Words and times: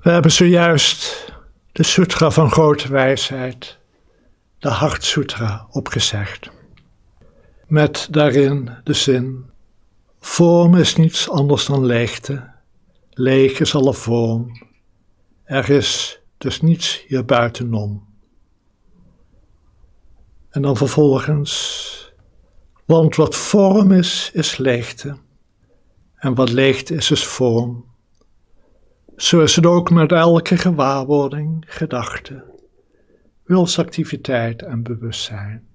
We 0.00 0.10
hebben 0.10 0.32
zojuist 0.32 1.32
de 1.72 1.82
Sutra 1.82 2.30
van 2.30 2.50
Grote 2.50 2.88
Wijsheid, 2.88 3.78
de 4.58 4.68
Hart 4.68 5.04
Sutra, 5.04 5.66
opgezegd. 5.70 6.50
Met 7.66 8.08
daarin 8.10 8.70
de 8.84 8.92
zin: 8.92 9.50
Vorm 10.20 10.74
is 10.74 10.96
niets 10.96 11.28
anders 11.28 11.66
dan 11.66 11.84
leegte, 11.84 12.50
leeg 13.10 13.60
is 13.60 13.74
alle 13.74 13.94
vorm, 13.94 14.66
er 15.44 15.70
is 15.70 16.20
dus 16.38 16.60
niets 16.60 17.04
hier 17.06 17.24
buitenom. 17.24 18.08
En 20.50 20.62
dan 20.62 20.76
vervolgens, 20.76 22.12
want 22.84 23.16
wat 23.16 23.36
vorm 23.36 23.92
is, 23.92 24.30
is 24.32 24.56
leegte, 24.56 25.16
en 26.16 26.34
wat 26.34 26.50
leegte 26.50 26.94
is, 26.94 27.10
is 27.10 27.24
vorm. 27.26 27.89
Zo 29.20 29.40
is 29.40 29.56
het 29.56 29.66
ook 29.66 29.90
met 29.90 30.12
elke 30.12 30.56
gewaarwording, 30.56 31.64
gedachte, 31.66 32.44
wilsactiviteit 33.44 34.62
en 34.62 34.82
bewustzijn. 34.82 35.66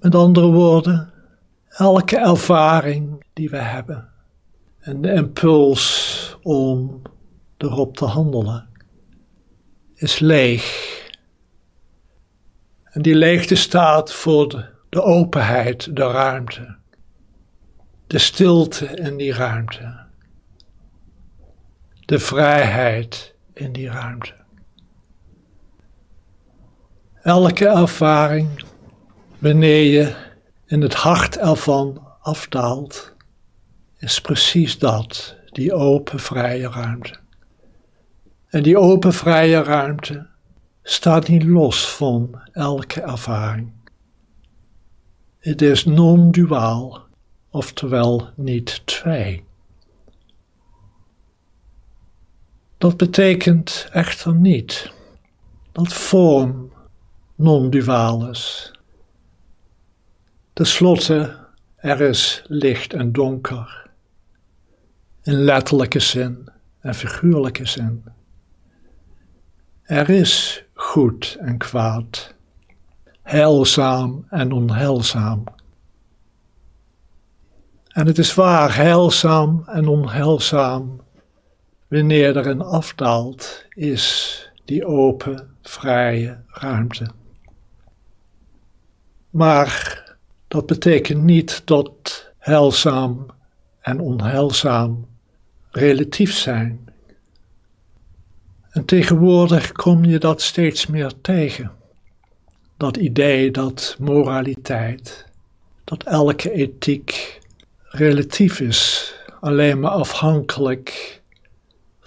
Met 0.00 0.14
andere 0.14 0.50
woorden, 0.50 1.12
elke 1.68 2.16
ervaring 2.16 3.24
die 3.32 3.50
we 3.50 3.56
hebben 3.56 4.08
en 4.78 5.00
de 5.00 5.12
impuls 5.12 6.36
om 6.42 7.02
erop 7.56 7.96
te 7.96 8.04
handelen 8.04 8.68
is 9.94 10.18
leeg. 10.18 11.08
En 12.84 13.02
die 13.02 13.14
leegte 13.14 13.54
staat 13.54 14.12
voor 14.12 14.70
de, 14.88 15.02
openheid, 15.02 15.96
de 15.96 16.10
ruimte, 16.10 16.76
de 18.06 18.18
stilte 18.18 18.86
in 18.86 19.16
die 19.16 19.32
ruimte 19.32 20.08
de 22.10 22.18
vrijheid 22.18 23.34
in 23.52 23.72
die 23.72 23.90
ruimte. 23.90 24.34
Elke 27.22 27.66
ervaring, 27.66 28.64
wanneer 29.38 29.82
je 29.82 30.14
in 30.66 30.82
het 30.82 30.94
hart 30.94 31.38
ervan 31.38 32.06
afdaalt, 32.20 33.14
is 33.98 34.20
precies 34.20 34.78
dat, 34.78 35.36
die 35.50 35.74
open, 35.74 36.20
vrije 36.20 36.68
ruimte. 36.68 37.16
En 38.48 38.62
die 38.62 38.78
open, 38.78 39.12
vrije 39.12 39.62
ruimte 39.62 40.26
staat 40.82 41.28
niet 41.28 41.44
los 41.44 41.90
van 41.90 42.40
elke 42.52 43.00
ervaring. 43.00 43.72
Het 45.38 45.62
is 45.62 45.84
non-duaal, 45.84 47.02
oftewel 47.50 48.28
niet 48.36 48.86
twee. 48.86 49.48
Dat 52.80 52.96
betekent 52.96 53.88
echter 53.92 54.34
niet 54.34 54.92
dat 55.72 55.92
vorm 55.92 56.72
non-duaal 57.34 58.30
is. 58.30 58.72
Ten 60.52 60.66
slotte, 60.66 61.36
er 61.76 62.00
is 62.00 62.42
licht 62.46 62.92
en 62.92 63.12
donker, 63.12 63.90
in 65.22 65.34
letterlijke 65.34 66.00
zin 66.00 66.48
en 66.80 66.94
figuurlijke 66.94 67.66
zin. 67.66 68.04
Er 69.82 70.10
is 70.10 70.64
goed 70.74 71.36
en 71.40 71.58
kwaad, 71.58 72.34
heilzaam 73.22 74.26
en 74.30 74.52
onheilzaam. 74.52 75.44
En 77.88 78.06
het 78.06 78.18
is 78.18 78.34
waar, 78.34 78.76
heilzaam 78.76 79.62
en 79.66 79.88
onheilzaam 79.88 81.00
wanneer 81.90 82.36
er 82.36 82.46
een 82.46 82.62
afdaalt, 82.62 83.64
is 83.68 84.36
die 84.64 84.86
open, 84.86 85.56
vrije 85.62 86.38
ruimte. 86.46 87.10
Maar 89.30 90.04
dat 90.48 90.66
betekent 90.66 91.22
niet 91.22 91.62
dat 91.64 92.28
heilzaam 92.38 93.26
en 93.80 94.00
onheilzaam 94.00 95.06
relatief 95.70 96.34
zijn. 96.34 96.88
En 98.70 98.84
tegenwoordig 98.84 99.72
kom 99.72 100.04
je 100.04 100.18
dat 100.18 100.42
steeds 100.42 100.86
meer 100.86 101.12
tegen. 101.20 101.72
Dat 102.76 102.96
idee 102.96 103.50
dat 103.50 103.96
moraliteit, 103.98 105.26
dat 105.84 106.02
elke 106.02 106.52
ethiek 106.52 107.40
relatief 107.82 108.60
is, 108.60 109.12
alleen 109.40 109.80
maar 109.80 109.90
afhankelijk 109.90 111.19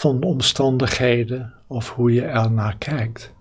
van 0.00 0.20
de 0.20 0.26
omstandigheden 0.26 1.54
of 1.66 1.90
hoe 1.90 2.12
je 2.12 2.22
ernaar 2.22 2.76
kijkt. 2.78 3.32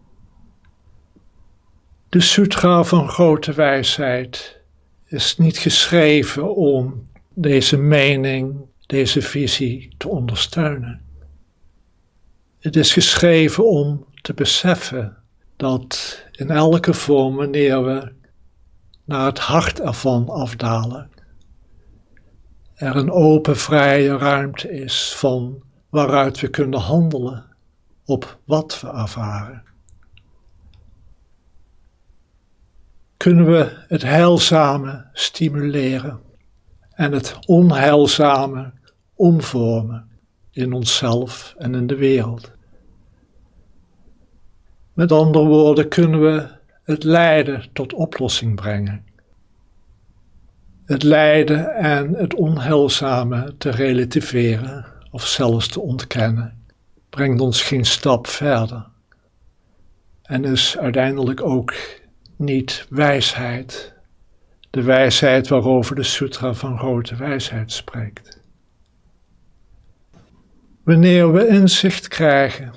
De 2.10 2.20
Sutra 2.20 2.84
van 2.84 3.10
Grote 3.10 3.54
Wijsheid 3.54 4.60
is 5.06 5.38
niet 5.38 5.58
geschreven 5.58 6.56
om 6.56 7.08
deze 7.34 7.78
mening, 7.78 8.56
deze 8.86 9.22
visie 9.22 9.94
te 9.98 10.08
ondersteunen. 10.08 11.02
Het 12.60 12.76
is 12.76 12.94
geschreven 12.94 13.68
om 13.68 14.06
te 14.22 14.34
beseffen 14.34 15.18
dat 15.56 16.18
in 16.32 16.50
elke 16.50 16.94
vorm, 16.94 17.36
wanneer 17.36 17.84
we 17.84 18.12
naar 19.06 19.26
het 19.26 19.40
hart 19.40 19.80
ervan 19.82 20.30
afdalen, 20.30 21.10
er 22.76 22.96
een 22.96 23.12
open, 23.12 23.58
vrije 23.58 24.18
ruimte 24.18 24.72
is 24.72 25.14
van 25.16 25.68
waaruit 25.90 26.40
we 26.40 26.50
kunnen 26.50 26.80
handelen 26.80 27.46
op 28.06 28.40
wat 28.46 28.82
we 28.82 28.88
ervaren. 28.88 29.64
Kunnen 33.18 33.46
we 33.46 33.86
het 33.88 34.02
heilzame 34.02 35.06
stimuleren 35.14 36.20
en 36.90 37.12
het 37.12 37.38
onheilzame 37.46 38.74
omvormen 39.16 40.10
in 40.52 40.74
onszelf 40.74 41.56
en 41.58 41.76
in 41.76 41.88
de 41.88 41.96
wereld. 41.96 42.52
Met 44.94 45.12
andere 45.12 45.46
woorden, 45.46 45.88
kunnen 45.88 46.22
we 46.22 46.48
het 46.84 47.04
lijden 47.04 47.70
tot 47.74 47.94
oplossing 47.94 48.56
brengen. 48.56 49.06
Het 50.86 51.04
lijden 51.04 51.76
en 51.76 52.14
het 52.14 52.34
onheilzame 52.34 53.58
te 53.58 53.70
relativeren 53.70 54.99
of 55.10 55.28
zelfs 55.28 55.68
te 55.68 55.80
ontkennen, 55.80 56.66
brengt 57.10 57.42
ons 57.42 57.62
geen 57.62 57.86
stap 57.86 58.28
verder. 58.28 58.88
En 60.22 60.46
is 60.46 60.78
uiteindelijk 60.78 61.42
ook 61.42 61.74
niet 62.36 62.86
wijsheid, 62.90 63.94
de 64.70 64.84
wijsheid 64.84 65.48
waarover 65.48 65.96
de 65.96 66.04
Sutra 66.04 66.54
van 66.54 66.78
Grote 66.78 67.16
Wijsheid 67.16 67.72
spreekt. 67.72 68.42
Wanneer 70.84 71.34
we 71.34 71.48
inzicht 71.48 72.08
krijgen 72.08 72.74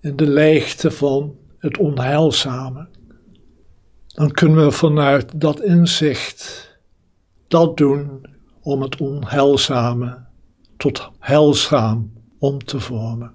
in 0.00 0.16
de 0.16 0.28
leegte 0.28 0.90
van 0.90 1.36
het 1.58 1.78
onheilzame, 1.78 2.88
dan 4.06 4.30
kunnen 4.30 4.64
we 4.64 4.70
vanuit 4.70 5.40
dat 5.40 5.60
inzicht 5.60 6.72
dat 7.48 7.76
doen 7.76 8.26
om 8.60 8.82
het 8.82 8.96
onheilzame 8.96 10.24
tot 10.84 11.10
heilzaam 11.18 12.12
om 12.38 12.64
te 12.64 12.80
vormen. 12.80 13.32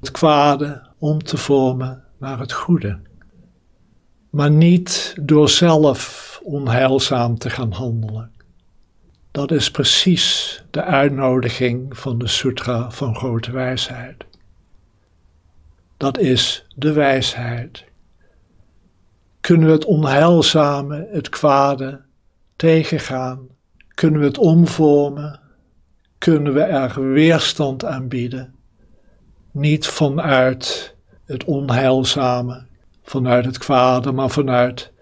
Het 0.00 0.10
kwade 0.10 0.82
om 0.98 1.22
te 1.22 1.36
vormen 1.36 2.04
naar 2.18 2.38
het 2.38 2.52
goede. 2.52 2.98
Maar 4.30 4.50
niet 4.50 5.14
door 5.20 5.48
zelf 5.48 6.40
onheilzaam 6.42 7.38
te 7.38 7.50
gaan 7.50 7.72
handelen. 7.72 8.30
Dat 9.30 9.50
is 9.50 9.70
precies 9.70 10.62
de 10.70 10.82
uitnodiging 10.82 11.98
van 11.98 12.18
de 12.18 12.26
Sutra 12.26 12.90
van 12.90 13.16
Grote 13.16 13.50
Wijsheid. 13.50 14.26
Dat 15.96 16.18
is 16.18 16.66
de 16.74 16.92
wijsheid. 16.92 17.84
Kunnen 19.40 19.66
we 19.66 19.72
het 19.72 19.84
onheilzame, 19.84 21.08
het 21.12 21.28
kwade 21.28 22.00
tegengaan? 22.56 23.46
Kunnen 23.94 24.20
we 24.20 24.26
het 24.26 24.38
omvormen 24.38 25.46
kunnen 26.18 26.54
we 26.54 26.60
er 26.60 27.12
weerstand 27.12 27.84
aan 27.84 28.08
bieden. 28.08 28.54
Niet 29.50 29.86
vanuit 29.86 30.94
het 31.24 31.44
onheilzame, 31.44 32.64
vanuit 33.02 33.44
het 33.44 33.58
kwade, 33.58 34.12
maar 34.12 34.30
vanuit 34.30 34.92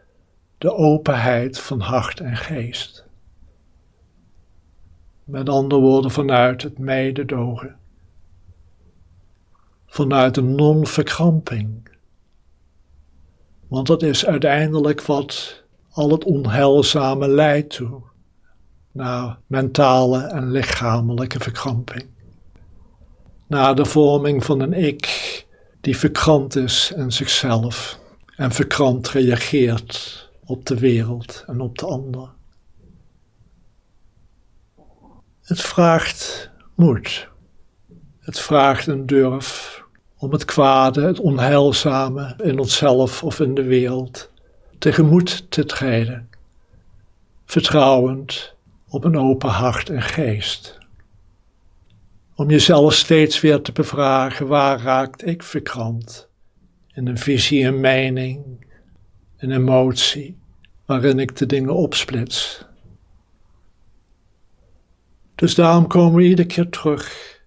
de 0.58 0.74
openheid 0.74 1.60
van 1.60 1.80
hart 1.80 2.20
en 2.20 2.36
geest. 2.36 3.06
Met 5.24 5.48
andere 5.48 5.80
woorden, 5.80 6.10
vanuit 6.10 6.62
het 6.62 6.78
mededogen. 6.78 7.76
Vanuit 9.86 10.36
een 10.36 10.54
non-verkramping. 10.54 11.88
Want 13.68 13.86
dat 13.86 14.02
is 14.02 14.26
uiteindelijk 14.26 15.02
wat 15.02 15.62
al 15.90 16.10
het 16.10 16.24
onheilzame 16.24 17.28
leidt 17.28 17.70
toe 17.70 18.02
naar 18.96 19.38
mentale 19.46 20.22
en 20.22 20.50
lichamelijke 20.50 21.40
verkramping. 21.40 22.06
naar 23.46 23.74
de 23.74 23.84
vorming 23.84 24.44
van 24.44 24.60
een 24.60 24.72
ik 24.72 25.44
die 25.80 25.96
verkrant 25.96 26.56
is 26.56 26.92
in 26.96 27.12
zichzelf 27.12 27.98
en 28.36 28.52
verkrant 28.52 29.08
reageert 29.08 30.28
op 30.44 30.66
de 30.66 30.78
wereld 30.78 31.44
en 31.46 31.60
op 31.60 31.78
de 31.78 31.86
ander. 31.86 32.28
Het 35.42 35.60
vraagt 35.60 36.50
moed. 36.74 37.28
Het 38.20 38.40
vraagt 38.40 38.86
een 38.86 39.06
durf 39.06 39.82
om 40.18 40.32
het 40.32 40.44
kwade, 40.44 41.00
het 41.06 41.20
onheilzame 41.20 42.34
in 42.42 42.58
onszelf 42.58 43.22
of 43.22 43.40
in 43.40 43.54
de 43.54 43.62
wereld 43.62 44.30
tegemoet 44.78 45.50
te 45.50 45.64
treden, 45.64 46.30
vertrouwend 47.44 48.55
op 48.96 49.04
een 49.04 49.18
open 49.18 49.50
hart 49.50 49.90
en 49.90 50.02
geest. 50.02 50.78
Om 52.34 52.50
jezelf 52.50 52.94
steeds 52.94 53.40
weer 53.40 53.62
te 53.62 53.72
bevragen, 53.72 54.46
waar 54.46 54.80
raakt 54.80 55.26
ik 55.26 55.42
verkrant? 55.42 56.28
In 56.92 57.06
een 57.06 57.18
visie, 57.18 57.64
een 57.64 57.80
mening, 57.80 58.66
een 59.36 59.50
emotie, 59.50 60.38
waarin 60.86 61.18
ik 61.18 61.36
de 61.36 61.46
dingen 61.46 61.74
opsplits. 61.74 62.64
Dus 65.34 65.54
daarom 65.54 65.86
komen 65.86 66.14
we 66.14 66.28
iedere 66.28 66.48
keer 66.48 66.68
terug 66.68 67.40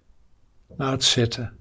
naar 0.76 0.92
het 0.92 1.04
zitten. 1.04 1.52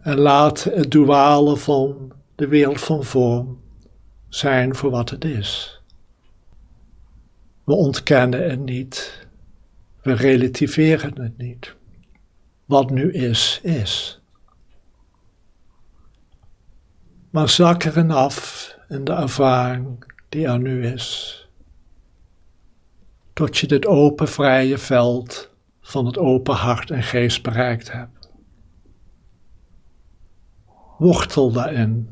En 0.00 0.18
laat 0.18 0.64
het 0.64 0.90
duale 0.90 1.56
van 1.56 2.12
de 2.34 2.48
wereld 2.48 2.80
van 2.80 3.04
vorm 3.04 3.60
zijn 4.28 4.74
voor 4.74 4.90
wat 4.90 5.10
het 5.10 5.24
is. 5.24 5.80
We 7.66 7.72
ontkennen 7.74 8.50
het 8.50 8.64
niet. 8.64 9.26
We 10.02 10.12
relativeren 10.12 11.22
het 11.22 11.38
niet. 11.38 11.74
Wat 12.64 12.90
nu 12.90 13.12
is, 13.12 13.60
is. 13.62 14.20
Maar 17.30 17.48
zak 17.48 17.84
erin 17.84 18.10
af 18.10 18.70
in 18.88 19.04
de 19.04 19.12
ervaring 19.12 20.12
die 20.28 20.46
er 20.46 20.58
nu 20.58 20.86
is. 20.86 21.40
Tot 23.32 23.58
je 23.58 23.66
dit 23.66 23.86
open, 23.86 24.28
vrije 24.28 24.78
veld 24.78 25.50
van 25.80 26.06
het 26.06 26.18
open 26.18 26.54
hart 26.54 26.90
en 26.90 27.02
geest 27.02 27.42
bereikt 27.42 27.92
hebt. 27.92 28.30
Wortel 30.98 31.52
daarin, 31.52 32.08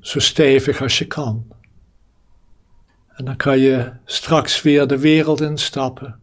zo 0.00 0.18
stevig 0.18 0.82
als 0.82 0.98
je 0.98 1.06
kan. 1.06 1.57
En 3.18 3.24
dan 3.24 3.36
kan 3.36 3.58
je 3.58 3.92
straks 4.04 4.62
weer 4.62 4.86
de 4.86 4.98
wereld 4.98 5.40
instappen 5.40 6.20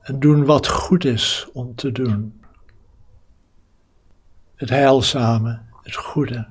en 0.00 0.20
doen 0.20 0.44
wat 0.44 0.68
goed 0.68 1.04
is 1.04 1.48
om 1.52 1.74
te 1.74 1.92
doen. 1.92 2.40
Het 4.54 4.68
heilzame, 4.68 5.60
het 5.82 5.94
goede, 5.94 6.46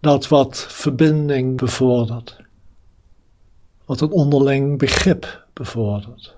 dat 0.00 0.28
wat 0.28 0.66
verbinding 0.68 1.56
bevordert, 1.56 2.36
wat 3.84 4.00
een 4.00 4.10
onderling 4.10 4.78
begrip 4.78 5.46
bevordert, 5.52 6.34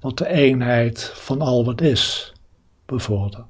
wat 0.00 0.18
de 0.18 0.28
eenheid 0.28 1.12
van 1.14 1.40
al 1.40 1.64
wat 1.64 1.80
is 1.80 2.32
bevordert. 2.86 3.49